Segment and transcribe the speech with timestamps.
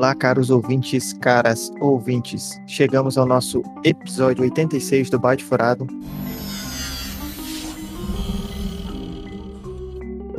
[0.00, 2.58] Olá, caros ouvintes, caras ouvintes.
[2.66, 5.86] Chegamos ao nosso episódio 86 do Bate Furado.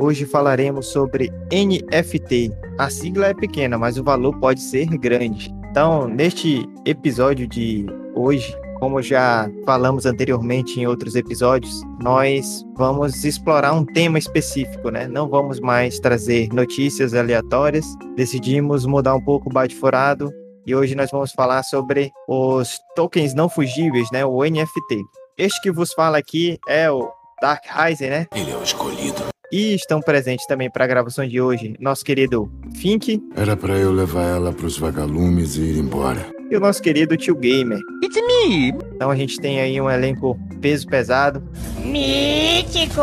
[0.00, 2.50] Hoje falaremos sobre NFT.
[2.76, 5.54] A sigla é pequena, mas o valor pode ser grande.
[5.70, 7.86] Então, neste episódio de
[8.16, 8.52] hoje,
[8.82, 15.06] como já falamos anteriormente em outros episódios, nós vamos explorar um tema específico, né?
[15.06, 17.86] Não vamos mais trazer notícias aleatórias.
[18.16, 20.32] Decidimos mudar um pouco o bate furado
[20.66, 24.26] e hoje nós vamos falar sobre os tokens não fugíveis, né?
[24.26, 25.00] O NFT.
[25.38, 27.08] Este que vos fala aqui é o
[27.40, 27.64] Dark
[28.00, 28.26] né?
[28.34, 29.22] Ele é o escolhido.
[29.52, 33.22] E estão presentes também para a gravação de hoje nosso querido Fink.
[33.36, 37.16] Era para eu levar ela para os vagalumes e ir embora e o nosso querido
[37.16, 37.80] tio Gamer.
[38.04, 38.68] It's me!
[38.94, 41.42] Então a gente tem aí um elenco peso pesado.
[41.78, 43.00] Mítico!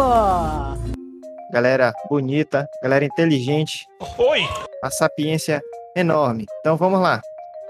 [1.52, 3.88] Galera bonita, galera inteligente.
[4.20, 4.42] Oi!
[4.84, 5.64] A sapiência
[5.96, 6.46] enorme.
[6.60, 7.22] Então vamos lá.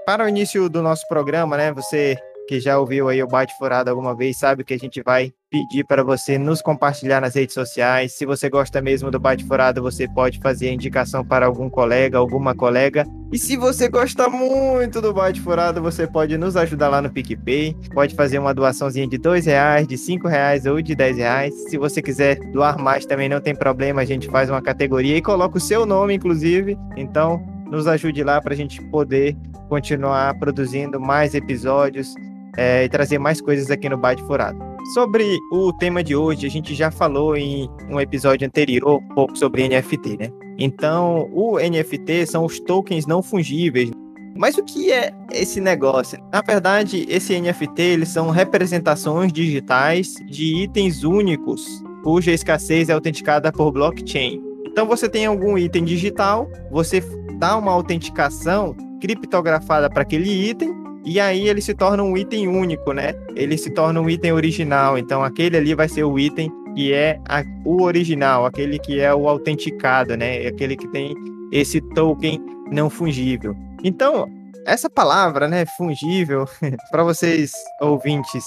[0.04, 1.72] Para o início do nosso programa, né?
[1.72, 2.18] Você
[2.50, 5.84] que já ouviu aí o Bate Furado alguma vez, sabe que a gente vai pedir
[5.84, 8.14] para você nos compartilhar nas redes sociais.
[8.18, 12.18] Se você gosta mesmo do Bate Furado, você pode fazer a indicação para algum colega,
[12.18, 13.06] alguma colega.
[13.32, 17.76] E se você gosta muito do Bate Furado, você pode nos ajudar lá no PicPay.
[17.94, 21.54] Pode fazer uma doaçãozinha de dois reais, de cinco reais ou de dez reais.
[21.68, 25.22] Se você quiser doar mais também não tem problema, a gente faz uma categoria e
[25.22, 26.76] coloca o seu nome, inclusive.
[26.96, 27.40] Então,
[27.70, 29.36] nos ajude lá para a gente poder
[29.68, 32.12] continuar produzindo mais episódios
[32.56, 34.58] é, e trazer mais coisas aqui no Bate Furado.
[34.94, 39.36] Sobre o tema de hoje, a gente já falou em um episódio anterior um pouco
[39.36, 40.30] sobre NFT, né?
[40.58, 43.90] Então, o NFT são os tokens não fungíveis.
[44.36, 46.18] Mas o que é esse negócio?
[46.32, 51.62] Na verdade, esse NFT eles são representações digitais de itens únicos,
[52.02, 54.42] cuja escassez é autenticada por blockchain.
[54.66, 57.02] Então, você tem algum item digital, você
[57.38, 62.92] dá uma autenticação criptografada para aquele item e aí ele se torna um item único,
[62.92, 63.14] né?
[63.34, 64.98] Ele se torna um item original.
[64.98, 69.14] Então aquele ali vai ser o item que é a, o original, aquele que é
[69.14, 70.46] o autenticado, né?
[70.46, 71.14] Aquele que tem
[71.50, 72.40] esse token
[72.70, 73.56] não fungível.
[73.82, 74.28] Então,
[74.66, 76.46] essa palavra, né, fungível,
[76.90, 78.44] para vocês ouvintes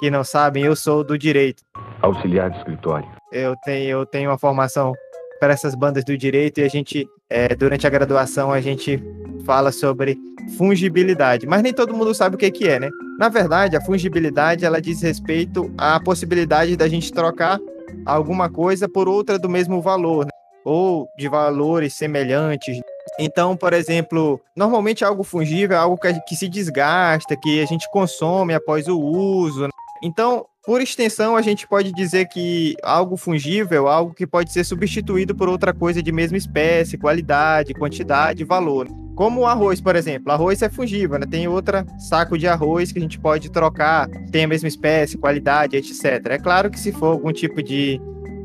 [0.00, 1.62] que não sabem, eu sou do direito.
[2.02, 3.08] Auxiliar de escritório.
[3.30, 4.92] Eu tenho, eu tenho uma formação
[5.40, 9.02] para essas bandas do direito e a gente, é, durante a graduação, a gente
[9.44, 10.18] fala sobre
[10.56, 12.90] fungibilidade, mas nem todo mundo sabe o que, que é, né?
[13.18, 17.58] Na verdade, a fungibilidade ela diz respeito à possibilidade da gente trocar
[18.04, 20.30] alguma coisa por outra do mesmo valor, né?
[20.64, 22.80] ou de valores semelhantes.
[23.20, 27.88] Então, por exemplo, normalmente algo fungível é algo que, que se desgasta, que a gente
[27.90, 29.64] consome após o uso.
[29.64, 29.70] Né?
[30.02, 35.34] Então, por extensão, a gente pode dizer que algo fungível algo que pode ser substituído
[35.34, 38.88] por outra coisa de mesma espécie, qualidade, quantidade, valor.
[39.14, 40.32] Como o arroz, por exemplo.
[40.32, 41.26] Arroz é fungível, né?
[41.26, 45.76] Tem outra saco de arroz que a gente pode trocar, tem a mesma espécie, qualidade,
[45.76, 46.04] etc.
[46.30, 48.00] É claro que se for algum tipo de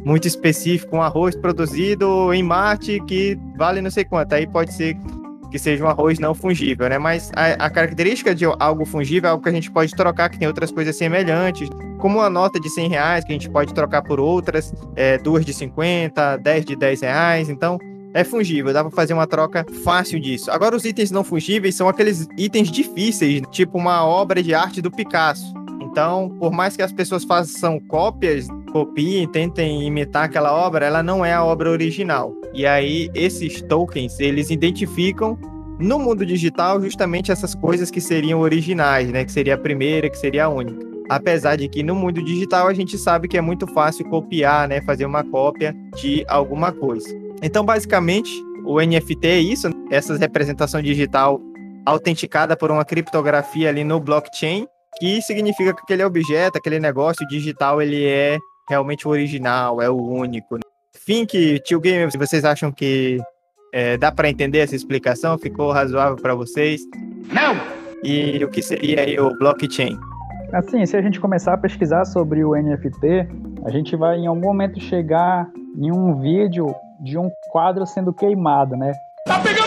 [0.06, 4.96] muito específico, um arroz produzido em Marte que vale não sei quanto, aí pode ser
[5.50, 6.98] que seja um arroz não fungível, né?
[6.98, 10.38] Mas a, a, característica de algo fungível é algo que a gente pode trocar, que
[10.38, 14.02] tem outras coisas semelhantes, como uma nota de 100 reais, que a gente pode trocar
[14.02, 17.50] por outras, é, duas de 50, 10 de 10 reais.
[17.50, 17.80] Então,
[18.14, 20.50] é fungível, dá para fazer uma troca fácil disso.
[20.50, 24.90] Agora, os itens não fungíveis são aqueles itens difíceis, tipo uma obra de arte do
[24.90, 25.54] Picasso.
[25.92, 31.26] Então, por mais que as pessoas façam cópias, copiem, tentem imitar aquela obra, ela não
[31.26, 32.32] é a obra original.
[32.54, 35.38] E aí, esses tokens, eles identificam
[35.80, 39.26] no mundo digital justamente essas coisas que seriam originais, né?
[39.26, 40.88] Que seria a primeira, que seria a única.
[41.10, 44.82] Apesar de que no mundo digital a gente sabe que é muito fácil copiar, né?
[44.82, 47.10] Fazer uma cópia de alguma coisa.
[47.42, 48.32] Então, basicamente,
[48.64, 51.42] o NFT é isso, essa representação digital
[51.84, 54.68] autenticada por uma criptografia ali no blockchain,
[55.00, 58.38] que significa que aquele objeto, aquele negócio digital, ele é
[58.70, 60.56] realmente o original, é o único.
[60.56, 60.62] Né?
[60.94, 63.18] Fink, Tio Game, vocês acham que
[63.74, 65.38] é, dá para entender essa explicação?
[65.38, 66.82] Ficou razoável para vocês?
[67.32, 67.56] Não!
[68.04, 69.98] E o que seria aí o blockchain?
[70.54, 73.28] Assim, se a gente começar a pesquisar sobre o NFT,
[73.66, 75.48] a gente vai em algum momento chegar
[75.78, 78.94] em um vídeo de um quadro sendo queimado, né?
[79.26, 79.59] Tá pegando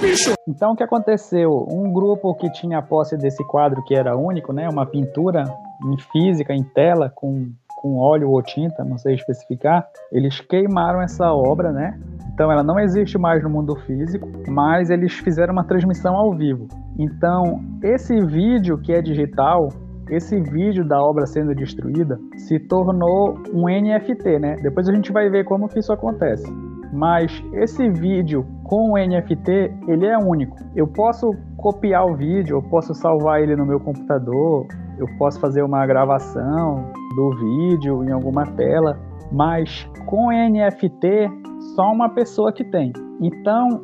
[0.00, 0.34] bicho!
[0.46, 1.66] Então o que aconteceu?
[1.70, 4.68] Um grupo que tinha posse desse quadro que era único, né?
[4.68, 5.44] Uma pintura
[5.84, 11.32] em física, em tela, com, com óleo ou tinta, não sei especificar, eles queimaram essa
[11.32, 11.98] obra, né?
[12.32, 16.68] Então ela não existe mais no mundo físico, mas eles fizeram uma transmissão ao vivo.
[16.98, 19.68] Então, esse vídeo que é digital,
[20.10, 24.56] esse vídeo da obra sendo destruída se tornou um NFT, né?
[24.62, 26.46] Depois a gente vai ver como que isso acontece.
[26.92, 29.50] Mas esse vídeo com o NFT,
[29.88, 30.56] ele é único.
[30.74, 34.66] Eu posso copiar o vídeo, eu posso salvar ele no meu computador,
[34.98, 38.98] eu posso fazer uma gravação do vídeo em alguma tela,
[39.32, 41.28] mas com NFT,
[41.74, 42.92] só uma pessoa que tem.
[43.20, 43.80] Então,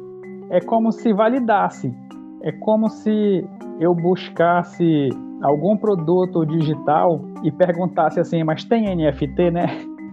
[0.51, 1.95] é como se validasse.
[2.43, 3.47] É como se
[3.79, 5.09] eu buscasse
[5.43, 9.67] algum produto digital e perguntasse assim, mas tem NFT, né?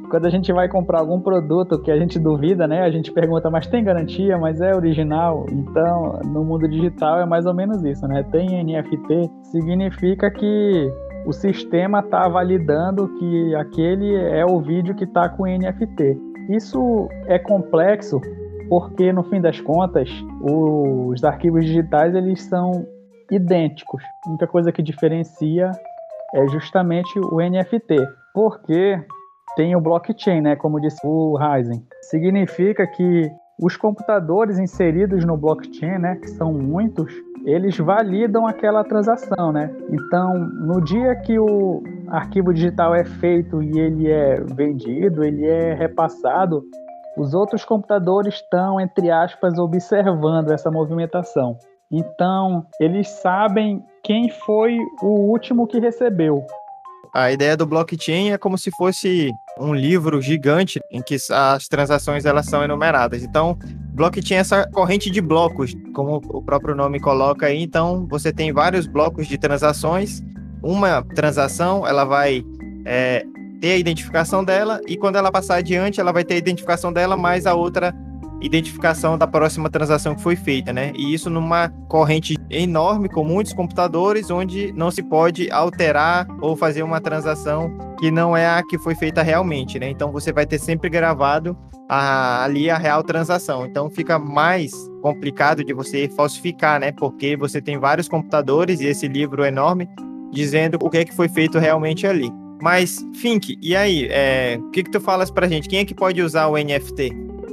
[0.09, 2.81] Quando a gente vai comprar algum produto que a gente duvida, né?
[2.81, 5.45] A gente pergunta, mas tem garantia, mas é original?
[5.51, 8.23] Então, no mundo digital é mais ou menos isso, né?
[8.31, 10.91] Tem NFT, significa que
[11.25, 16.17] o sistema está validando que aquele é o vídeo que está com NFT.
[16.49, 18.19] Isso é complexo
[18.67, 20.09] porque no fim das contas
[20.41, 22.85] os arquivos digitais eles são
[23.31, 24.01] idênticos.
[24.25, 25.71] A única coisa que diferencia
[26.33, 27.95] é justamente o NFT,
[28.33, 28.99] porque
[29.59, 31.83] tem o blockchain, né, como disse o Ryzen.
[32.03, 33.29] Significa que
[33.61, 37.11] os computadores inseridos no blockchain, né, que são muitos,
[37.43, 39.69] eles validam aquela transação, né?
[39.91, 45.73] Então, no dia que o arquivo digital é feito e ele é vendido, ele é
[45.73, 46.63] repassado,
[47.17, 51.57] os outros computadores estão, entre aspas, observando essa movimentação.
[51.91, 56.45] Então, eles sabem quem foi o último que recebeu.
[57.13, 62.25] A ideia do blockchain é como se fosse um livro gigante em que as transações
[62.25, 63.23] elas são enumeradas.
[63.23, 63.57] Então,
[63.93, 67.61] blockchain é essa corrente de blocos, como o próprio nome coloca aí.
[67.61, 70.21] Então, você tem vários blocos de transações.
[70.61, 72.43] Uma transação, ela vai
[72.85, 73.25] é,
[73.59, 77.17] ter a identificação dela e quando ela passar adiante, ela vai ter a identificação dela
[77.17, 77.93] mais a outra
[78.41, 80.91] identificação da próxima transação que foi feita, né?
[80.95, 86.83] E isso numa corrente enorme com muitos computadores, onde não se pode alterar ou fazer
[86.83, 89.89] uma transação que não é a que foi feita realmente, né?
[89.89, 91.57] Então você vai ter sempre gravado
[91.89, 93.65] a, ali a real transação.
[93.65, 94.71] Então fica mais
[95.01, 96.91] complicado de você falsificar, né?
[96.91, 99.89] Porque você tem vários computadores e esse livro enorme
[100.31, 102.31] dizendo o que é que foi feito realmente ali.
[102.61, 104.07] Mas, Fink, e aí?
[104.11, 105.69] É, o que que tu falas pra gente?
[105.69, 107.09] Quem é que pode usar o NFT?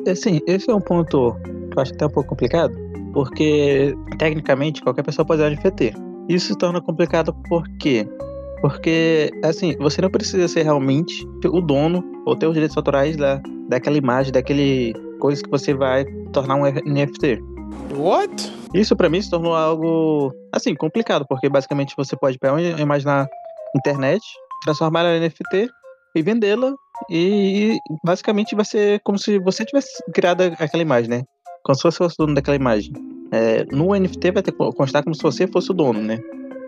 [0.07, 1.35] Assim, esse é um ponto
[1.71, 2.75] que eu acho até um pouco complicado,
[3.13, 5.95] porque tecnicamente qualquer pessoa pode usar NFT.
[6.29, 8.09] Isso se torna complicado por quê?
[8.61, 13.41] Porque, assim, você não precisa ser realmente o dono ou ter os direitos autorais da,
[13.69, 17.43] daquela imagem, daquele coisa que você vai tornar um NFT.
[17.97, 18.53] What?
[18.75, 23.07] Isso para mim se tornou algo, assim, complicado, porque basicamente você pode pegar uma imagem
[23.07, 23.27] na
[23.77, 24.23] internet,
[24.65, 25.69] transformar ela em NFT
[26.15, 26.75] e vendê-la
[27.11, 31.23] e basicamente vai ser como se você tivesse criado aquela imagem, né?
[31.65, 32.93] Como se você fosse o dono daquela imagem.
[33.33, 36.19] É, no NFT vai ter constar como se você fosse o dono, né?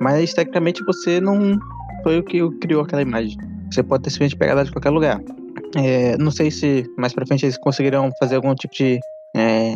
[0.00, 1.58] Mas tecnicamente você não
[2.02, 3.36] foi o que criou aquela imagem.
[3.70, 5.20] Você pode ter simplesmente pegado de qualquer lugar.
[5.76, 8.98] É, não sei se mais pra frente eles conseguirão fazer algum tipo de.
[9.36, 9.74] É,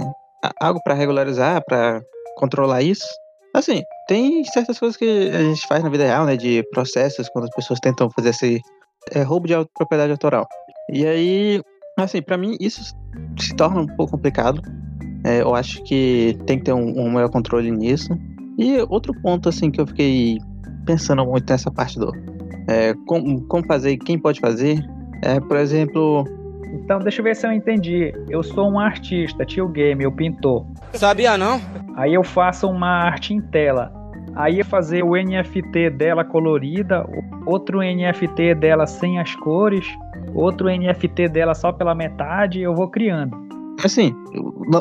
[0.61, 2.01] algo para regularizar, para
[2.37, 3.07] controlar isso.
[3.55, 6.37] Assim, tem certas coisas que a gente faz na vida real, né?
[6.37, 8.61] De processos, quando as pessoas tentam fazer esse
[9.11, 10.47] é roubo de propriedade autoral.
[10.91, 11.63] E aí,
[11.99, 12.95] assim, para mim isso
[13.39, 14.63] se torna um pouco complicado.
[15.25, 18.09] É, eu acho que tem que ter um, um, maior controle nisso.
[18.59, 20.39] E outro ponto, assim, que eu fiquei
[20.85, 22.13] pensando muito nessa parte do
[22.69, 24.85] é, como, como fazer e quem pode fazer,
[25.23, 26.25] é, por exemplo.
[26.73, 28.13] Então, deixa eu ver se eu entendi.
[28.29, 30.67] Eu sou um artista, tio game, eu pintor.
[30.95, 31.61] Sabia não?
[31.97, 34.02] Aí eu faço uma arte em tela.
[34.35, 37.07] Aí ia fazer o NFT dela colorida,
[37.47, 39.87] outro NFT dela sem as cores,
[40.35, 43.37] outro NFT dela só pela metade, eu vou criando.
[43.85, 44.15] Assim,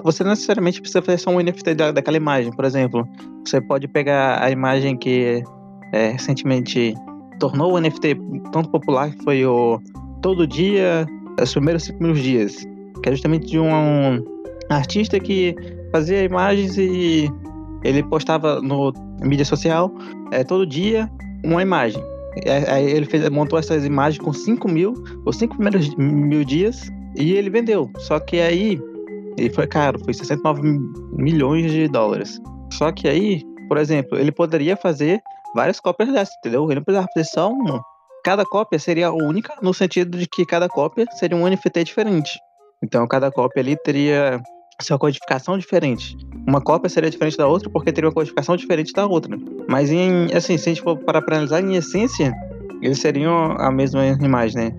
[0.04, 3.08] você não necessariamente precisa fazer só um NFT da, daquela imagem, por exemplo.
[3.46, 5.44] Você pode pegar a imagem que
[5.92, 6.94] é, recentemente
[7.40, 8.16] tornou o NFT
[8.52, 9.82] tanto popular, que foi o
[10.22, 11.06] Todo Dia,
[11.42, 12.56] os primeiros cinco mil dias,
[13.02, 14.24] que é justamente de um, um
[14.70, 15.56] artista que
[15.92, 17.30] fazia imagens e
[17.84, 19.92] ele postava no mídia social
[20.32, 21.10] é, todo dia
[21.44, 22.02] uma imagem.
[22.68, 24.94] Aí ele fez, montou essas imagens com 5 mil,
[25.26, 27.90] os 5 primeiros mil dias, e ele vendeu.
[27.98, 28.80] Só que aí,
[29.38, 30.62] ele foi caro, foi 69
[31.14, 32.40] milhões de dólares.
[32.74, 35.20] Só que aí, por exemplo, ele poderia fazer
[35.54, 36.66] várias cópias dessas, entendeu?
[36.66, 37.82] Ele não precisava fazer só uma.
[38.24, 42.40] Cada cópia seria única, no sentido de que cada cópia seria um NFT diferente.
[42.84, 44.40] Então, cada cópia ali teria
[44.80, 46.16] sua codificação diferente.
[46.52, 49.38] Uma cópia seria diferente da outra porque teria uma codificação diferente da outra.
[49.70, 52.34] Mas em, assim, se a gente for para analisar em essência,
[52.82, 54.72] eles seriam a mesma imagem, né?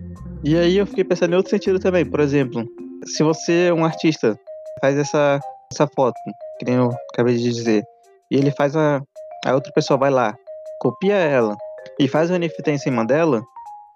[0.44, 2.04] E aí eu fiquei pensando em outro sentido também.
[2.04, 2.62] Por exemplo,
[3.06, 4.38] se você um artista,
[4.82, 5.40] faz essa,
[5.72, 6.14] essa foto,
[6.58, 7.82] que nem eu acabei de dizer,
[8.30, 9.00] e ele faz a.
[9.46, 10.36] A outra pessoa vai lá,
[10.78, 11.56] copia ela
[11.98, 13.42] e faz o NFT em cima dela,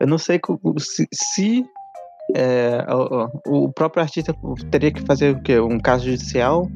[0.00, 0.40] eu não sei
[0.78, 1.64] se, se
[2.34, 2.84] é,
[3.46, 4.34] o, o, próprio artista
[4.72, 5.60] teria que fazer o quê?
[5.60, 6.66] Um caso judicial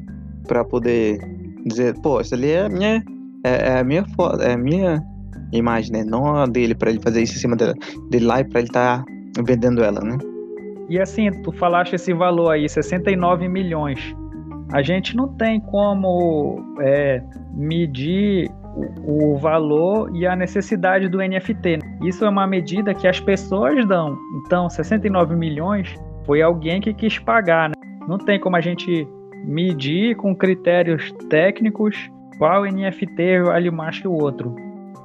[0.47, 1.19] para poder
[1.65, 3.03] dizer, pô, essa ali é a minha,
[3.43, 5.03] é, é a minha foto, é a minha
[5.51, 6.03] imagem, né?
[6.03, 7.73] Não a dele, para ele fazer isso em cima dela,
[8.09, 10.17] dele lá e para ele estar tá vendendo ela, né?
[10.89, 14.15] E assim, tu falaste esse valor aí, 69 milhões.
[14.73, 17.21] A gente não tem como é,
[17.53, 21.79] medir o, o valor e a necessidade do NFT.
[22.03, 24.17] Isso é uma medida que as pessoas dão.
[24.45, 25.93] Então, 69 milhões
[26.25, 27.69] foi alguém que quis pagar.
[27.69, 27.75] Né?
[28.07, 29.07] Não tem como a gente
[29.43, 34.55] medir com critérios técnicos qual NFT vale mais que o outro.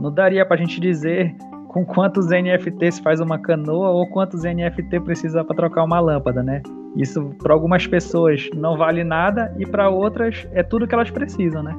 [0.00, 1.35] Não daria para a gente dizer
[1.69, 6.62] com quantos NFTs faz uma canoa ou quantos NFT precisa para trocar uma lâmpada, né?
[6.97, 11.62] Isso para algumas pessoas não vale nada e para outras é tudo que elas precisam,
[11.62, 11.76] né?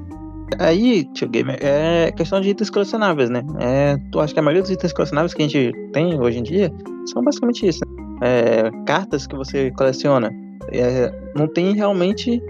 [0.60, 3.42] Aí, tio Gamer, é questão de itens colecionáveis, né?
[3.60, 6.44] É, tu acha que a maioria dos itens colecionáveis que a gente tem hoje em
[6.44, 6.72] dia
[7.12, 7.80] são basicamente isso.
[7.86, 7.98] Né?
[8.22, 10.32] É, cartas que você coleciona.
[10.72, 12.42] É, não tem realmente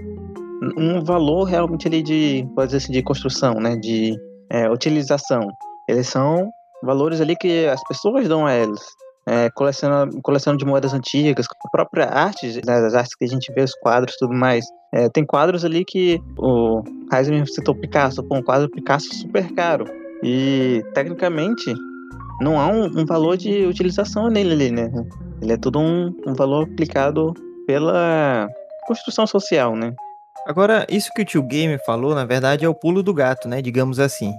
[0.78, 3.76] um valor realmente ali de, pode assim, de construção, né?
[3.76, 4.16] De
[4.50, 5.48] é, utilização.
[5.88, 6.50] Eles são
[6.84, 8.82] valores ali que as pessoas dão a eles.
[9.30, 13.52] É, coleciona, coleciona de moedas antigas, a própria arte, né, as artes que a gente
[13.54, 14.66] vê, os quadros tudo mais.
[14.94, 16.82] É, tem quadros ali que o
[17.12, 19.84] Heisman citou Picasso, pô, um quadro Picasso super caro.
[20.24, 21.74] E, tecnicamente,
[22.40, 24.90] não há um, um, valor de utilização nele ali, né?
[25.42, 27.34] Ele é tudo um, um valor aplicado
[27.68, 28.50] pela
[28.88, 29.94] construção social, né?
[30.48, 33.62] Agora, isso que o tio Game falou, na verdade, é o pulo do gato, né?
[33.62, 34.34] Digamos assim.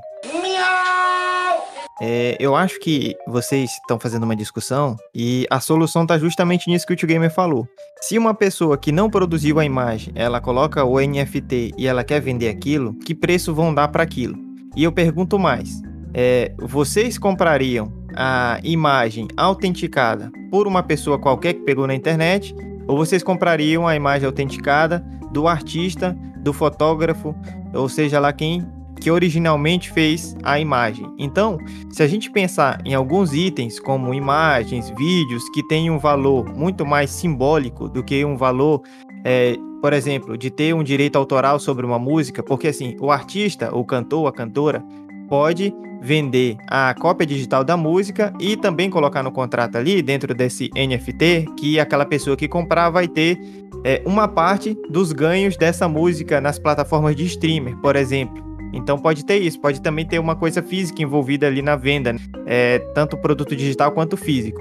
[2.00, 6.86] É, eu acho que vocês estão fazendo uma discussão e a solução está justamente nisso
[6.86, 7.66] que o Tio Gamer falou.
[8.00, 12.20] Se uma pessoa que não produziu a imagem, ela coloca o NFT e ela quer
[12.20, 14.38] vender aquilo, que preço vão dar para aquilo?
[14.76, 15.82] E eu pergunto mais:
[16.14, 22.54] é, vocês comprariam a imagem autenticada por uma pessoa qualquer que pegou na internet?
[22.88, 27.34] Ou vocês comprariam a imagem autenticada do artista, do fotógrafo,
[27.72, 28.66] ou seja lá quem
[28.98, 31.06] que originalmente fez a imagem.
[31.18, 31.58] Então,
[31.90, 36.84] se a gente pensar em alguns itens, como imagens, vídeos, que têm um valor muito
[36.84, 38.82] mais simbólico do que um valor,
[39.24, 43.74] é, por exemplo, de ter um direito autoral sobre uma música, porque assim, o artista,
[43.74, 44.82] o cantor, a cantora,
[45.28, 50.70] pode vender a cópia digital da música e também colocar no contrato ali, dentro desse
[50.74, 53.38] NFT, que aquela pessoa que comprar vai ter
[53.84, 58.46] é, uma parte dos ganhos dessa música nas plataformas de streamer, por exemplo.
[58.72, 62.20] Então pode ter isso, pode também ter uma coisa física envolvida ali na venda, né?
[62.46, 64.60] é, tanto produto digital quanto físico.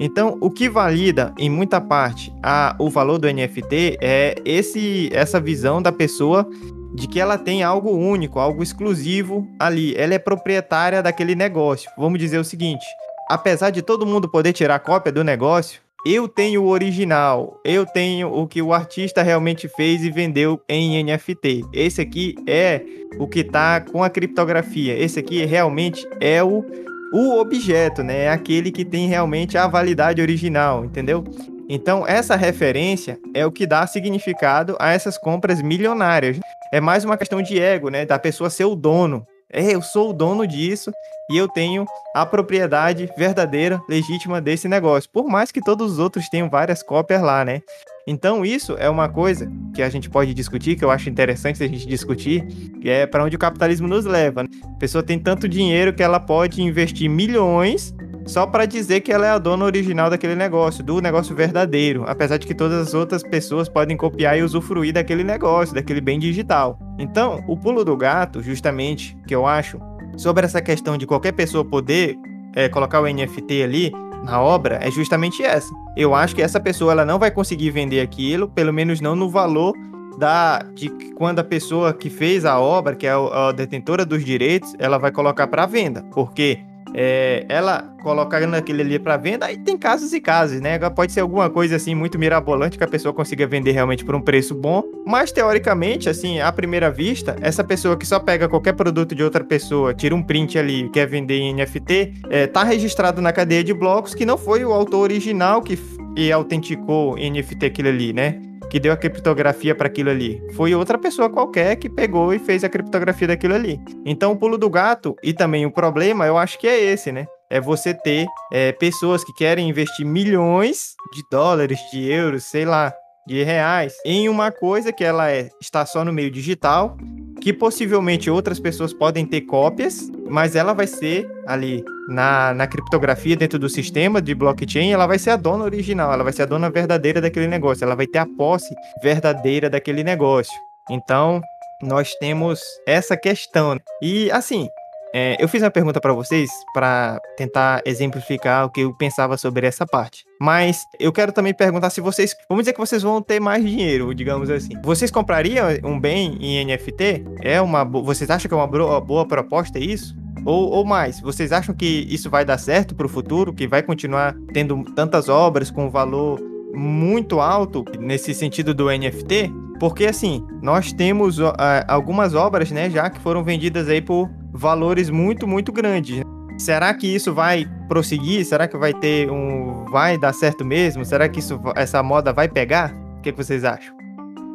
[0.00, 5.40] Então, o que valida em muita parte a, o valor do NFT é esse, essa
[5.40, 6.48] visão da pessoa
[6.94, 9.94] de que ela tem algo único, algo exclusivo ali.
[9.96, 11.90] Ela é proprietária daquele negócio.
[11.96, 12.84] Vamos dizer o seguinte:
[13.28, 18.32] apesar de todo mundo poder tirar cópia do negócio, eu tenho o original, eu tenho
[18.32, 21.64] o que o artista realmente fez e vendeu em NFT.
[21.72, 22.82] Esse aqui é
[23.18, 24.96] o que está com a criptografia.
[24.96, 26.64] Esse aqui realmente é o,
[27.12, 28.24] o objeto, né?
[28.24, 31.24] É aquele que tem realmente a validade original, entendeu?
[31.68, 36.40] Então, essa referência é o que dá significado a essas compras milionárias.
[36.72, 38.06] É mais uma questão de ego, né?
[38.06, 40.92] Da pessoa ser o dono é, eu sou o dono disso
[41.30, 45.08] e eu tenho a propriedade verdadeira, legítima desse negócio.
[45.10, 47.62] Por mais que todos os outros tenham várias cópias lá, né?
[48.06, 51.68] Então, isso é uma coisa que a gente pode discutir, que eu acho interessante a
[51.68, 52.46] gente discutir,
[52.80, 54.42] que é para onde o capitalismo nos leva.
[54.42, 54.48] Né?
[54.64, 57.94] A pessoa tem tanto dinheiro que ela pode investir milhões
[58.28, 62.36] só para dizer que ela é a dona original daquele negócio, do negócio verdadeiro, apesar
[62.36, 66.78] de que todas as outras pessoas podem copiar e usufruir daquele negócio, daquele bem digital.
[66.98, 69.80] Então, o pulo do gato, justamente, que eu acho,
[70.16, 72.16] sobre essa questão de qualquer pessoa poder
[72.54, 73.92] é, colocar o NFT ali
[74.22, 75.72] na obra, é justamente essa.
[75.96, 79.30] Eu acho que essa pessoa ela não vai conseguir vender aquilo, pelo menos não no
[79.30, 79.72] valor
[80.18, 84.22] da de quando a pessoa que fez a obra, que é a, a detentora dos
[84.22, 86.58] direitos, ela vai colocar para venda, porque
[86.94, 90.78] é, ela colocando aquele ali para venda, aí tem casos e casos, né?
[90.90, 94.20] Pode ser alguma coisa assim muito mirabolante que a pessoa consiga vender realmente por um
[94.20, 99.14] preço bom, mas teoricamente, assim, à primeira vista, essa pessoa que só pega qualquer produto
[99.14, 103.32] de outra pessoa, tira um print ali quer vender em NFT, é, tá registrado na
[103.32, 105.76] cadeia de blocos que não foi o autor original que
[106.18, 108.40] e autenticou NFT aquilo ali, né?
[108.68, 110.42] que deu a criptografia para aquilo ali.
[110.54, 113.80] Foi outra pessoa qualquer que pegou e fez a criptografia daquilo ali.
[114.04, 117.26] Então, o pulo do gato e também o problema, eu acho que é esse, né?
[117.48, 122.92] É você ter é, pessoas que querem investir milhões de dólares, de euros, sei lá,
[123.26, 126.96] de reais em uma coisa que ela é, está só no meio digital
[127.40, 133.36] que possivelmente outras pessoas podem ter cópias, mas ela vai ser ali na, na criptografia
[133.36, 136.46] dentro do sistema de blockchain, ela vai ser a dona original, ela vai ser a
[136.46, 140.54] dona verdadeira daquele negócio, ela vai ter a posse verdadeira daquele negócio.
[140.90, 141.40] Então,
[141.82, 143.78] nós temos essa questão.
[144.02, 144.68] E assim,
[145.14, 149.66] é, eu fiz uma pergunta para vocês para tentar exemplificar o que eu pensava sobre
[149.66, 150.24] essa parte.
[150.40, 154.14] Mas eu quero também perguntar se vocês, vamos dizer que vocês vão ter mais dinheiro,
[154.14, 154.70] digamos assim.
[154.82, 157.24] Vocês comprariam um bem em NFT?
[157.42, 160.16] É uma, vocês acham que é uma boa, proposta isso?
[160.44, 163.52] Ou, ou, mais, vocês acham que isso vai dar certo para o futuro?
[163.52, 166.40] Que vai continuar tendo tantas obras com valor
[166.74, 169.50] muito alto nesse sentido do NFT?
[169.80, 171.52] Porque assim, nós temos uh,
[171.86, 176.22] algumas obras, né, já que foram vendidas aí por valores muito, muito grandes.
[176.58, 178.44] Será que isso vai prosseguir?
[178.44, 179.84] Será que vai ter um.
[179.90, 181.04] Vai dar certo mesmo?
[181.04, 182.92] Será que isso, essa moda vai pegar?
[183.18, 183.96] O que, que vocês acham?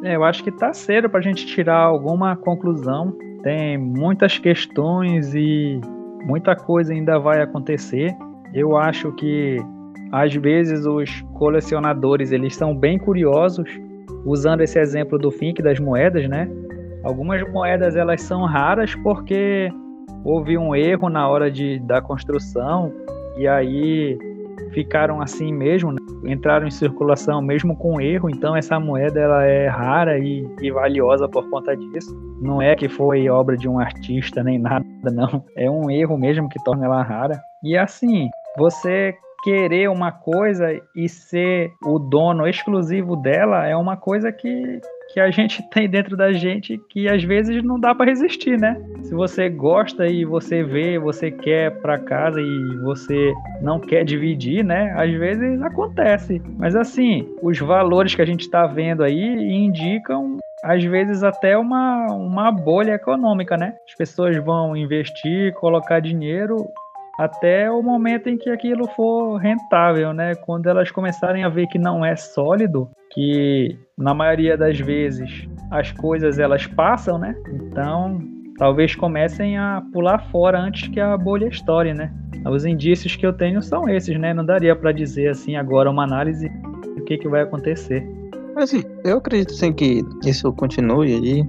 [0.04, 3.16] É, eu acho que tá cedo para a gente tirar alguma conclusão.
[3.42, 5.80] Tem muitas questões e
[6.26, 8.14] muita coisa ainda vai acontecer.
[8.52, 9.56] Eu acho que
[10.12, 13.68] às vezes os colecionadores eles são bem curiosos,
[14.26, 16.48] usando esse exemplo do Fink das moedas, né?
[17.02, 19.70] Algumas moedas elas são raras porque
[20.24, 22.92] houve um erro na hora de, da construção
[23.36, 24.18] e aí
[24.72, 25.98] ficaram assim mesmo, né?
[26.26, 31.28] entraram em circulação mesmo com erro, então essa moeda ela é rara e, e, valiosa
[31.28, 32.14] por conta disso.
[32.40, 35.44] Não é que foi obra de um artista nem nada, não.
[35.56, 37.40] É um erro mesmo que torna ela rara.
[37.62, 44.32] E assim, você querer uma coisa e ser o dono exclusivo dela é uma coisa
[44.32, 44.80] que,
[45.14, 48.76] que a gente tem dentro da gente que às vezes não dá para resistir, né?
[49.04, 54.64] Se você gosta e você vê, você quer para casa e você não quer dividir,
[54.64, 54.92] né?
[54.96, 56.42] Às vezes acontece.
[56.58, 62.06] Mas assim, os valores que a gente está vendo aí indicam às vezes até uma,
[62.06, 63.74] uma bolha econômica, né?
[63.86, 66.66] As pessoas vão investir, colocar dinheiro
[67.18, 70.34] até o momento em que aquilo for rentável, né?
[70.34, 75.92] Quando elas começarem a ver que não é sólido, que na maioria das vezes as
[75.92, 77.34] coisas elas passam, né?
[77.52, 78.20] Então,
[78.58, 82.12] talvez comecem a pular fora antes que a bolha estoure, né?
[82.50, 84.34] Os indícios que eu tenho são esses, né?
[84.34, 86.48] Não daria para dizer assim agora uma análise
[86.96, 88.06] do que, que vai acontecer.
[88.56, 91.44] Assim, eu acredito sim que isso continue aí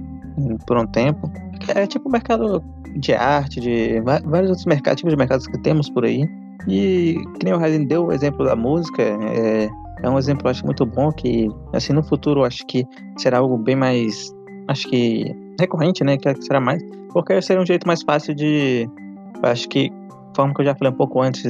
[0.66, 1.30] por um tempo.
[1.74, 2.62] É tipo o mercado
[2.96, 6.24] de arte, de vários outros mercados, tipos de mercados que temos por aí.
[6.68, 9.68] E que nem o Ryzen deu o exemplo da música, é,
[10.02, 12.84] é um exemplo, acho, muito bom que, assim, no futuro, acho que
[13.18, 14.34] será algo bem mais,
[14.68, 16.82] acho que recorrente, né, que será mais,
[17.12, 18.88] porque seria um jeito mais fácil de,
[19.42, 19.90] acho que,
[20.34, 21.44] forma que eu já falei um pouco antes,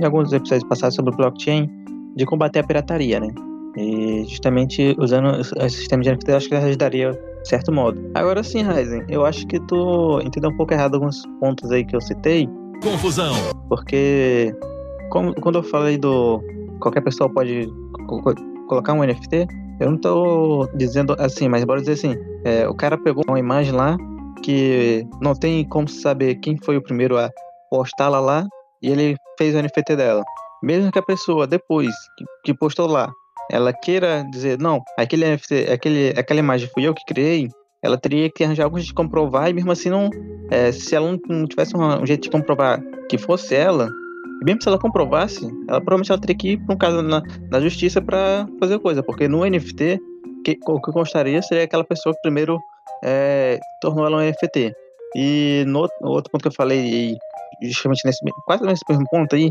[0.00, 1.68] em alguns episódios passados sobre o blockchain,
[2.14, 3.28] de combater a pirataria, né,
[3.76, 8.00] e justamente usando o sistema de NFT, acho que ajudaria certo modo.
[8.14, 11.94] Agora sim, Ryzen, eu acho que tu entendeu um pouco errado alguns pontos aí que
[11.94, 12.48] eu citei.
[12.82, 13.34] Confusão.
[13.68, 14.54] Porque
[15.10, 16.42] como, quando eu falei do
[16.80, 17.68] qualquer pessoa pode
[18.68, 19.46] colocar um NFT,
[19.80, 23.72] eu não tô dizendo assim, mas bora dizer assim, é, o cara pegou uma imagem
[23.72, 23.96] lá
[24.42, 27.30] que não tem como saber quem foi o primeiro a
[27.70, 28.46] postá-la lá
[28.82, 30.24] e ele fez o NFT dela.
[30.62, 33.10] Mesmo que a pessoa depois que, que postou lá
[33.50, 35.24] ela queira dizer, não, aquele
[35.72, 37.48] aquele, aquela imagem fui eu que criei,
[37.82, 40.10] ela teria que arranjar algo de comprovar e mesmo assim não.
[40.50, 43.88] É, se ela não tivesse um, jeito de comprovar que fosse ela,
[44.44, 47.60] mesmo se ela comprovasse, ela provavelmente ela teria que ir para um caso na, na
[47.60, 50.00] justiça para fazer coisa, porque no NFT,
[50.44, 52.58] que, o que constaria seria aquela pessoa que primeiro
[53.04, 54.72] é, tornou ela um NFT.
[55.16, 57.16] E no, no, outro ponto que eu falei,
[57.62, 59.50] justamente nesse, quase nesse mesmo ponto aí,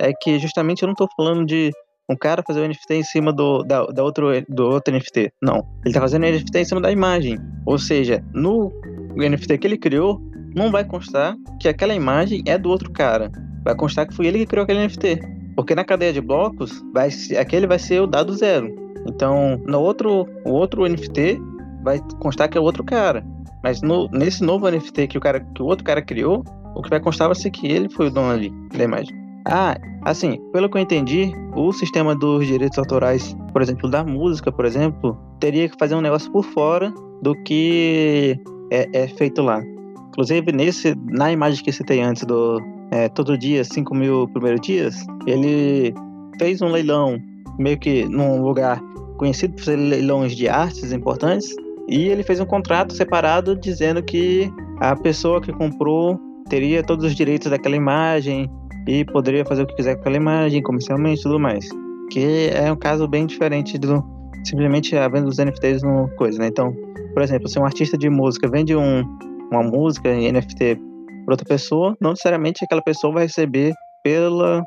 [0.00, 1.70] é que justamente eu não estou falando de
[2.08, 5.32] um cara fazer o NFT em cima do, da, da outro, do outro NFT.
[5.42, 5.66] Não.
[5.84, 7.38] Ele tá fazendo o NFT em cima da imagem.
[7.64, 8.72] Ou seja, no
[9.16, 10.20] NFT que ele criou,
[10.54, 13.30] não vai constar que aquela imagem é do outro cara.
[13.64, 15.20] Vai constar que foi ele que criou aquele NFT.
[15.54, 18.74] Porque na cadeia de blocos, vai, aquele vai ser o dado zero.
[19.06, 21.40] Então, no outro, o outro NFT
[21.82, 23.24] vai constar que é outro cara.
[23.62, 26.90] Mas no, nesse novo NFT que o, cara, que o outro cara criou, o que
[26.90, 29.21] vai constar vai ser que ele foi o dono ali da imagem.
[29.46, 34.52] Ah, assim, pelo que eu entendi, o sistema dos direitos autorais, por exemplo, da música,
[34.52, 38.38] por exemplo, teria que fazer um negócio por fora do que
[38.70, 39.62] é, é feito lá.
[40.08, 44.94] Inclusive, nesse, na imagem que citei antes do é, Todo Dia, 5 mil primeiros dias,
[45.26, 45.94] ele
[46.38, 47.18] fez um leilão
[47.58, 48.80] meio que num lugar
[49.16, 51.54] conhecido por ser leilões de artes importantes,
[51.88, 54.50] e ele fez um contrato separado dizendo que
[54.80, 58.50] a pessoa que comprou teria todos os direitos daquela imagem,
[58.86, 61.68] e poderia fazer o que quiser com aquela imagem, comercialmente e tudo mais.
[62.10, 64.04] Que é um caso bem diferente do,
[64.44, 66.48] simplesmente a venda dos NFTs no coisa, né?
[66.48, 66.74] Então,
[67.12, 69.02] por exemplo, se um artista de música vende um,
[69.50, 70.76] uma música em NFT
[71.24, 74.62] para outra pessoa, não necessariamente aquela pessoa vai receber pela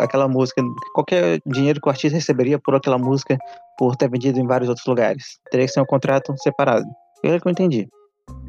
[0.00, 0.62] aquela música,
[0.94, 3.36] qualquer dinheiro que o artista receberia por aquela música
[3.78, 5.38] por ter vendido em vários outros lugares.
[5.50, 6.86] Teria que ser um contrato separado.
[7.20, 7.88] Pelo que eu entendi.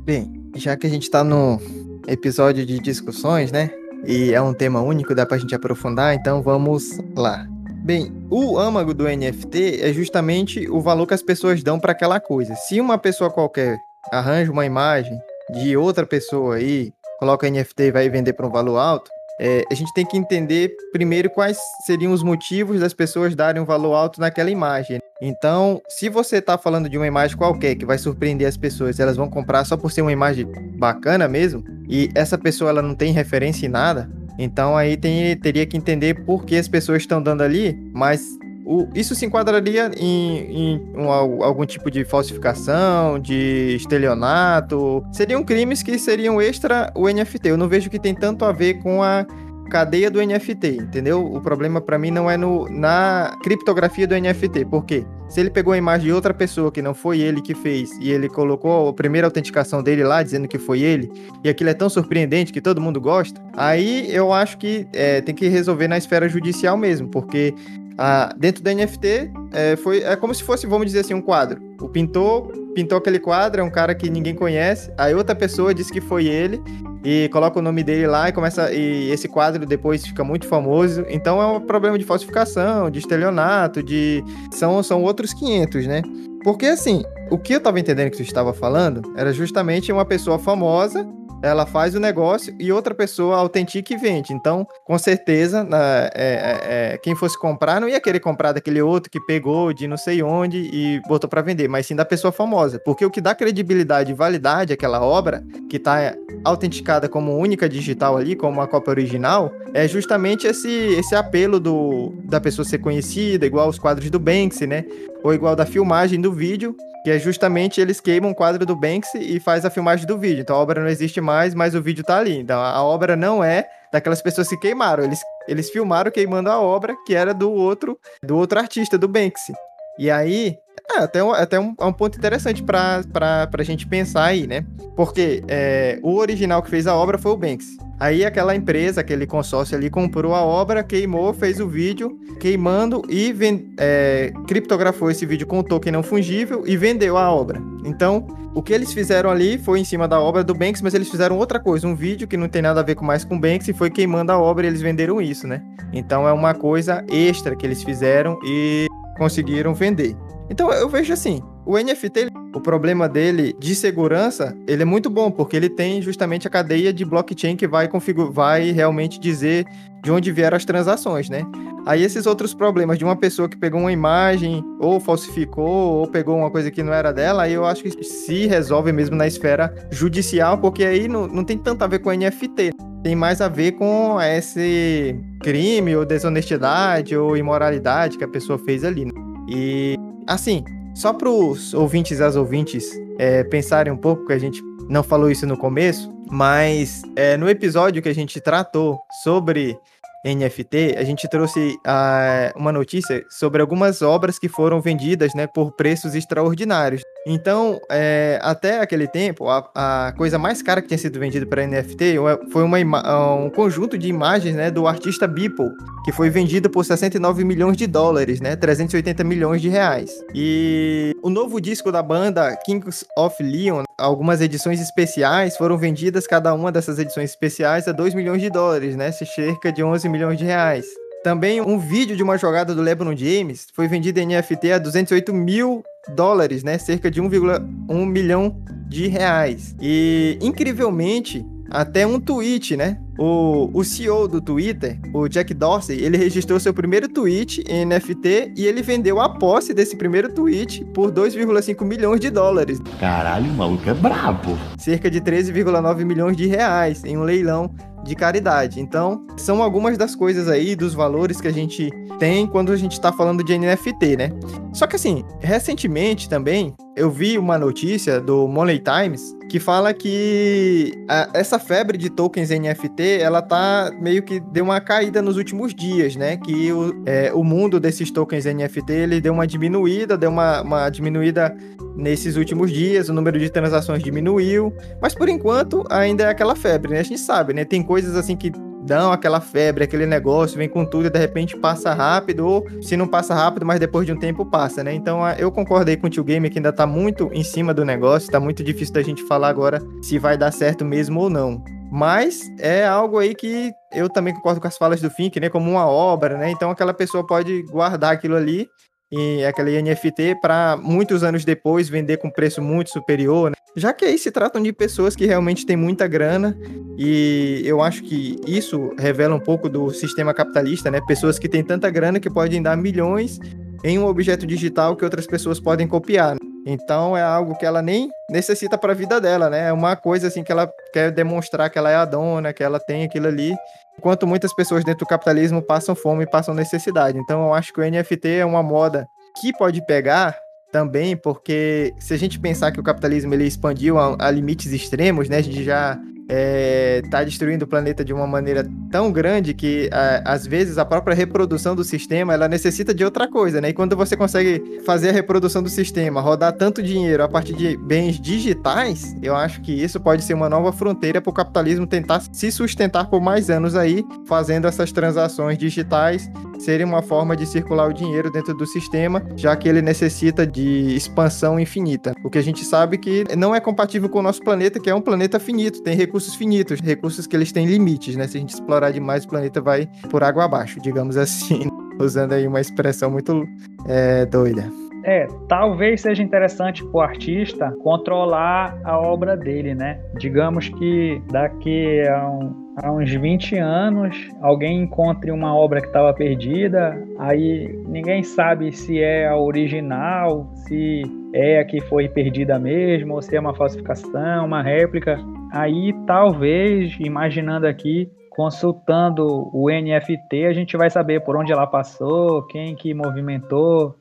[0.06, 1.60] Bem, já que a gente está no
[2.08, 3.70] episódio de discussões, né?
[4.08, 7.48] E é um tema único, dá pra gente aprofundar, então vamos lá.
[7.84, 12.20] Bem, o âmago do NFT é justamente o valor que as pessoas dão para aquela
[12.20, 12.56] coisa.
[12.56, 13.78] Se uma pessoa qualquer
[14.12, 15.18] arranja uma imagem
[15.54, 19.74] de outra pessoa aí, coloca NFT e vai vender por um valor alto, é, a
[19.74, 24.20] gente tem que entender primeiro quais seriam os motivos das pessoas darem um valor alto
[24.20, 25.00] naquela imagem.
[25.28, 29.18] Então, se você está falando de uma imagem qualquer que vai surpreender as pessoas, elas
[29.18, 30.46] vão comprar só por ser uma imagem
[30.78, 34.08] bacana mesmo, e essa pessoa ela não tem referência em nada,
[34.38, 38.88] então aí tem, teria que entender por que as pessoas estão dando ali, mas o,
[38.94, 45.06] isso se enquadraria em, em um, algum tipo de falsificação, de estelionato.
[45.12, 47.50] Seriam crimes que seriam extra o NFT.
[47.50, 49.26] Eu não vejo que tem tanto a ver com a
[49.70, 51.26] cadeia do NFT, entendeu?
[51.26, 54.66] O problema para mim não é no, na criptografia do NFT.
[54.66, 55.06] Por quê?
[55.28, 58.12] Se ele pegou a imagem de outra pessoa que não foi ele que fez e
[58.12, 61.12] ele colocou a primeira autenticação dele lá dizendo que foi ele,
[61.44, 65.34] e aquilo é tão surpreendente que todo mundo gosta, aí eu acho que é, tem
[65.34, 67.54] que resolver na esfera judicial mesmo, porque
[67.98, 71.62] ah, dentro da NFT, é, foi, é como se fosse, vamos dizer assim, um quadro.
[71.80, 75.92] O pintor pintou aquele quadro, é um cara que ninguém conhece, aí outra pessoa disse
[75.92, 76.62] que foi ele,
[77.06, 78.74] e coloca o nome dele lá e começa.
[78.74, 81.06] E esse quadro depois fica muito famoso.
[81.08, 84.24] Então é um problema de falsificação, de estelionato, de.
[84.52, 86.02] São, são outros 500, né?
[86.44, 90.40] Porque assim, o que eu tava entendendo que tu estava falando era justamente uma pessoa
[90.40, 91.08] famosa
[91.46, 94.34] ela faz o negócio e outra pessoa autentica e vende.
[94.34, 99.12] Então, com certeza, é, é, é, quem fosse comprar não ia querer comprar daquele outro
[99.12, 102.82] que pegou de não sei onde e botou para vender, mas sim da pessoa famosa.
[102.84, 108.18] Porque o que dá credibilidade e validade àquela obra, que está autenticada como única digital
[108.18, 113.46] ali, como uma cópia original, é justamente esse, esse apelo do, da pessoa ser conhecida,
[113.46, 114.84] igual os quadros do Banksy, né?
[115.26, 119.18] Ou igual da filmagem do vídeo, que é justamente eles queimam o quadro do Banksy
[119.18, 120.42] e faz a filmagem do vídeo.
[120.42, 122.38] Então a obra não existe mais, mas o vídeo tá ali.
[122.38, 125.04] Então a obra não é daquelas pessoas que queimaram.
[125.04, 129.52] Eles, eles filmaram queimando a obra que era do outro, do outro artista, do Banksy.
[129.98, 130.60] E aí,
[130.92, 133.04] é até, um, até um, é um ponto interessante para
[133.52, 134.66] a gente pensar aí, né?
[134.96, 137.78] Porque é, o original que fez a obra foi o Banksy.
[138.00, 143.32] Aí aquela empresa, aquele consórcio ali comprou a obra, queimou, fez o vídeo queimando e
[143.32, 143.74] vend...
[143.80, 147.62] é, criptografou esse vídeo com token não fungível e vendeu a obra.
[147.86, 151.10] Então, o que eles fizeram ali foi em cima da obra do Banks, mas eles
[151.10, 153.40] fizeram outra coisa, um vídeo que não tem nada a ver com mais com o
[153.40, 155.62] Banks e foi queimando a obra e eles venderam isso, né?
[155.94, 158.88] Então é uma coisa extra que eles fizeram e
[159.18, 160.16] conseguiram vender.
[160.50, 165.32] Então eu vejo assim, o NFT, o problema dele de segurança, ele é muito bom,
[165.32, 169.66] porque ele tem justamente a cadeia de blockchain que vai, configurar, vai realmente dizer
[170.04, 171.42] de onde vieram as transações, né?
[171.86, 176.38] Aí esses outros problemas de uma pessoa que pegou uma imagem, ou falsificou, ou pegou
[176.38, 179.74] uma coisa que não era dela, aí eu acho que se resolve mesmo na esfera
[179.92, 182.72] judicial, porque aí não, não tem tanto a ver com NFT.
[183.06, 188.84] Tem mais a ver com esse crime, ou desonestidade, ou imoralidade que a pessoa fez
[188.84, 189.06] ali.
[189.06, 189.12] Né?
[189.48, 190.64] E, assim,
[190.96, 192.84] só para os ouvintes e as ouvintes
[193.20, 197.48] é, pensarem um pouco, que a gente não falou isso no começo, mas é, no
[197.48, 199.78] episódio que a gente tratou sobre
[200.26, 205.72] NFT, a gente trouxe uh, uma notícia sobre algumas obras que foram vendidas né, por
[205.74, 207.04] preços extraordinários.
[207.28, 211.66] Então, é, até aquele tempo, a, a, coisa mais cara que tinha sido vendida para
[211.66, 212.16] NFT
[212.52, 215.70] foi uma um conjunto de imagens né, do artista Beeple,
[216.06, 220.12] que foi vendido por 69 milhões de dólares, né, 380 milhões de reais.
[220.36, 226.54] E o novo disco da banda Kings of Leon, algumas edições especiais, foram vendidas cada
[226.54, 230.46] uma dessas edições especiais a 2 milhões de dólares, né, cerca de 11 milhões de
[230.46, 230.86] reais.
[231.24, 235.34] Também um vídeo de uma jogada do LeBron James foi vendido em NFT a 208
[235.34, 236.78] mil dólares, né?
[236.78, 238.56] Cerca de 1,1 milhão
[238.88, 239.76] de reais.
[239.82, 242.98] E, incrivelmente, até um tweet, né?
[243.18, 248.54] O, o CEO do Twitter, o Jack Dorsey, ele registrou seu primeiro tweet em NFT
[248.58, 252.82] e ele vendeu a posse desse primeiro tweet por 2,5 milhões de dólares.
[253.00, 254.58] Caralho, o maluco é brabo.
[254.78, 257.74] Cerca de 13,9 milhões de reais em um leilão
[258.04, 258.80] de caridade.
[258.80, 262.94] Então, são algumas das coisas aí, dos valores que a gente tem quando a gente
[262.94, 264.30] está falando de NFT, né?
[264.74, 270.94] Só que assim, recentemente também eu vi uma notícia do Money Times que fala que
[271.10, 275.74] a, essa febre de tokens NFT, ela tá meio que deu uma caída nos últimos
[275.74, 276.38] dias, né?
[276.38, 280.90] Que o, é, o mundo desses tokens NFT, ele deu uma diminuída, deu uma, uma
[280.90, 281.56] diminuída
[281.96, 286.94] nesses últimos dias, o número de transações diminuiu, mas por enquanto ainda é aquela febre,
[286.94, 287.00] né?
[287.00, 287.66] A gente sabe, né?
[287.66, 288.52] Tem coisas assim que
[288.86, 292.96] dão aquela febre, aquele negócio, vem com tudo e de repente passa rápido, ou se
[292.96, 294.94] não passa rápido, mas depois de um tempo passa, né?
[294.94, 298.32] Então eu concordei com o Tio Game que ainda tá muito em cima do negócio,
[298.32, 301.64] tá muito difícil da gente falar agora se vai dar certo mesmo ou não.
[301.92, 305.50] Mas é algo aí que eu também concordo com as falas do Fink, né?
[305.50, 306.50] Como uma obra, né?
[306.52, 308.68] Então aquela pessoa pode guardar aquilo ali
[309.12, 313.56] e aquele NFT para muitos anos depois vender com preço muito superior, né?
[313.76, 316.58] Já que aí se tratam de pessoas que realmente têm muita grana
[316.98, 321.02] e eu acho que isso revela um pouco do sistema capitalista, né?
[321.06, 323.40] Pessoas que têm tanta grana que podem dar milhões
[323.84, 326.36] em um objeto digital que outras pessoas podem copiar.
[326.36, 326.40] Né?
[326.66, 329.68] Então é algo que ela nem necessita para a vida dela, né?
[329.68, 332.80] É uma coisa assim que ela quer demonstrar que ela é a dona, que ela
[332.80, 333.54] tem aquilo ali.
[334.00, 337.18] Enquanto muitas pessoas dentro do capitalismo passam fome passam necessidade.
[337.18, 339.06] Então eu acho que o NFT é uma moda
[339.40, 340.36] que pode pegar
[340.76, 345.30] também, porque se a gente pensar que o capitalismo ele expandiu a, a limites extremos,
[345.30, 345.38] né?
[345.38, 350.34] A gente já está é, destruindo o planeta de uma maneira tão grande que a,
[350.34, 353.70] às vezes a própria reprodução do sistema ela necessita de outra coisa, né?
[353.70, 357.78] E quando você consegue fazer a reprodução do sistema, rodar tanto dinheiro a partir de
[357.78, 362.22] bens digitais, eu acho que isso pode ser uma nova fronteira para o capitalismo tentar
[362.32, 367.88] se sustentar por mais anos aí, fazendo essas transações digitais serem uma forma de circular
[367.88, 372.14] o dinheiro dentro do sistema, já que ele necessita de expansão infinita.
[372.24, 374.96] O que a gente sabe que não é compatível com o nosso planeta, que é
[374.96, 378.26] um planeta finito, tem recursos recursos finitos, recursos que eles têm limites, né?
[378.26, 381.68] Se a gente explorar demais, o planeta vai por água abaixo, digamos assim,
[382.00, 383.46] usando aí uma expressão muito
[383.86, 384.64] é, doida.
[385.04, 390.00] É, talvez seja interessante para o artista controlar a obra dele, né?
[390.18, 396.14] Digamos que daqui a, um, a uns 20 anos alguém encontre uma obra que estava
[396.14, 401.04] perdida, aí ninguém sabe se é a original, se
[401.36, 405.20] é a que foi perdida mesmo, ou se é uma falsificação, uma réplica.
[405.52, 412.44] Aí talvez, imaginando aqui, consultando o NFT, a gente vai saber por onde ela passou,
[412.48, 413.96] quem que movimentou,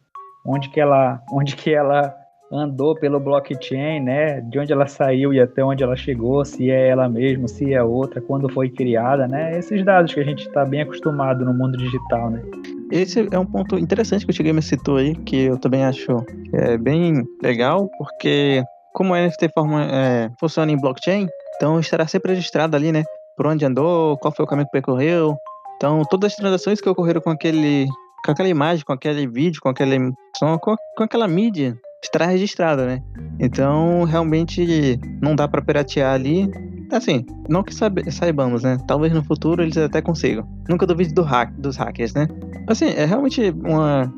[0.47, 2.15] onde que ela, onde que ela
[2.53, 4.41] andou pelo blockchain, né?
[4.43, 7.83] De onde ela saiu e até onde ela chegou, se é ela mesma, se é
[7.83, 9.59] outra, quando foi criada, né?
[9.59, 12.43] Esses dados que a gente está bem acostumado no mundo digital, né?
[12.91, 16.77] Esse é um ponto interessante que o Tigame citou aí, que eu também acho é
[16.77, 18.63] bem legal, porque
[18.95, 21.27] como a NFT forma, é, funciona em blockchain,
[21.57, 23.03] então estará sempre registrado ali, né?
[23.37, 25.37] Por onde andou, qual foi o caminho que percorreu.
[25.77, 27.87] Então, todas as transações que ocorreram com aquele.
[28.25, 29.99] Com aquela imagem, com aquele vídeo, com aquele
[30.39, 33.03] som, com, com aquela mídia, estará registrada, né?
[33.39, 36.51] Então, realmente, não dá para piratear ali.
[36.93, 38.79] Assim, não que saibamos, né?
[38.87, 40.47] Talvez no futuro eles até consigam.
[40.69, 42.29] Nunca duvide do hack, dos hackers, né?
[42.69, 44.13] Assim, é realmente uma,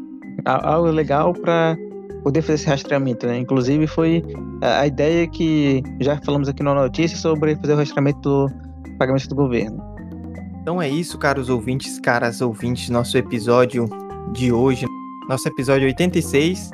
[0.45, 1.77] algo legal para
[2.23, 3.39] poder fazer esse rastreamento, né?
[3.39, 4.23] Inclusive foi
[4.61, 8.51] a ideia que já falamos aqui na notícia sobre fazer o rastreamento do
[8.99, 9.83] pagamento do governo.
[10.61, 13.89] Então é isso, caros ouvintes, caras ouvintes, nosso episódio
[14.33, 14.85] de hoje,
[15.29, 16.71] nosso episódio 86.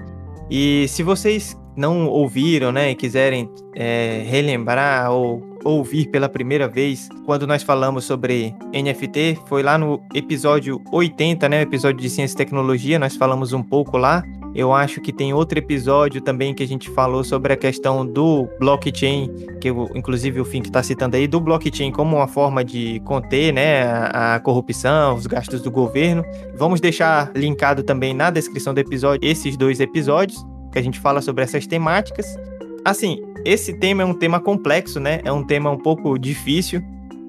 [0.54, 7.08] E se vocês não ouviram, né, e quiserem é, relembrar ou ouvir pela primeira vez
[7.24, 12.36] quando nós falamos sobre NFT, foi lá no episódio 80, né, episódio de Ciência e
[12.36, 14.22] Tecnologia, nós falamos um pouco lá.
[14.54, 18.46] Eu acho que tem outro episódio também que a gente falou sobre a questão do
[18.58, 23.00] blockchain, que eu, inclusive o Fink está citando aí, do blockchain como uma forma de
[23.00, 26.22] conter né, a, a corrupção, os gastos do governo.
[26.54, 31.22] Vamos deixar linkado também na descrição do episódio esses dois episódios, que a gente fala
[31.22, 32.26] sobre essas temáticas.
[32.84, 35.20] Assim, esse tema é um tema complexo, né?
[35.24, 36.82] É um tema um pouco difícil.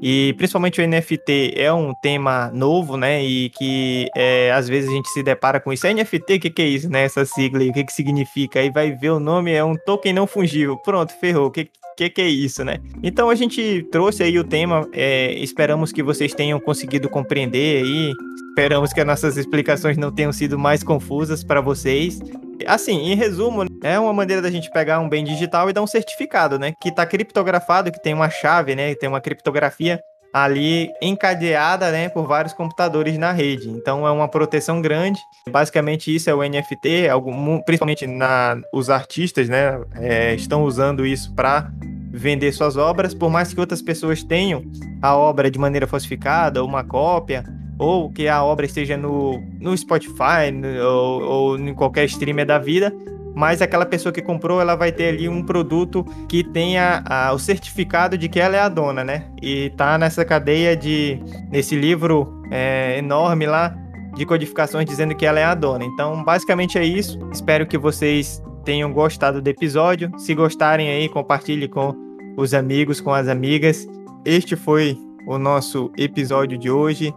[0.05, 3.23] E principalmente o NFT é um tema novo, né?
[3.23, 5.87] E que é, às vezes a gente se depara com isso.
[5.87, 7.05] É NFT, o que, que é isso, né?
[7.05, 8.59] Essa sigla aí, o que, que significa?
[8.59, 10.75] Aí vai ver o nome, é um token não fungível.
[10.75, 11.47] Pronto, ferrou.
[11.47, 12.79] O que, que, que é isso, né?
[13.01, 18.13] Então a gente trouxe aí o tema, é, esperamos que vocês tenham conseguido compreender aí,
[18.49, 22.19] esperamos que as nossas explicações não tenham sido mais confusas para vocês.
[22.65, 25.87] Assim, em resumo, é uma maneira da gente pegar um bem digital e dar um
[25.87, 26.73] certificado, né?
[26.81, 28.95] Que está criptografado, que tem uma chave, né?
[28.95, 29.99] Tem uma criptografia
[30.33, 33.69] ali encadeada, né, por vários computadores na rede.
[33.69, 35.21] Então é uma proteção grande.
[35.47, 41.31] Basicamente isso é o NFT, algum, principalmente na, os artistas, né, é, estão usando isso
[41.35, 41.71] para
[42.11, 44.63] vender suas obras, por mais que outras pessoas tenham
[45.01, 47.43] a obra de maneira falsificada ou uma cópia
[47.83, 52.57] ou que a obra esteja no, no Spotify no, ou, ou em qualquer streamer da
[52.57, 52.93] vida,
[53.35, 57.39] mas aquela pessoa que comprou, ela vai ter ali um produto que tenha a, o
[57.39, 59.25] certificado de que ela é a dona, né?
[59.41, 61.19] E tá nessa cadeia de,
[61.49, 63.75] nesse livro é, enorme lá,
[64.15, 65.83] de codificações dizendo que ela é a dona.
[65.83, 67.19] Então, basicamente é isso.
[67.31, 70.11] Espero que vocês tenham gostado do episódio.
[70.17, 71.95] Se gostarem aí, compartilhe com
[72.37, 73.87] os amigos, com as amigas.
[74.23, 74.95] Este foi
[75.27, 77.13] o nosso episódio de hoje.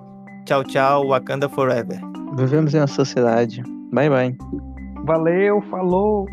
[0.47, 2.01] Tchau, tchau, Wakanda Forever.
[2.37, 3.65] Vivemos em uma sociedade.
[3.93, 4.37] Bye, bye.
[5.05, 6.25] Valeu, falou!